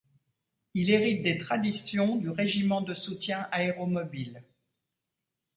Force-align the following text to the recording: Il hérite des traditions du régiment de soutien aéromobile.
Il 0.73 0.89
hérite 0.89 1.21
des 1.21 1.37
traditions 1.37 2.15
du 2.15 2.27
régiment 2.31 2.81
de 2.81 2.95
soutien 2.95 3.47
aéromobile. 3.51 4.41